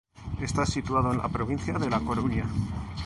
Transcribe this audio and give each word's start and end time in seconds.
Está 0.41 0.65
situado 0.65 1.11
en 1.11 1.19
la 1.19 1.29
provincia 1.29 1.77
de 1.77 1.87
La 1.87 1.99
Coruña. 1.99 2.45